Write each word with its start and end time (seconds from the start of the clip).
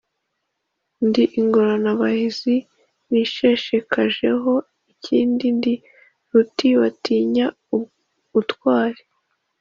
ndi 1.07 1.23
ingorabahizi 1.39 2.55
nisheshekajeho 3.09 4.51
inkindi, 4.89 5.47
ndi 5.57 5.73
ruti 6.31 6.67
batinyira 6.79 7.47
ubutwali 7.75 9.01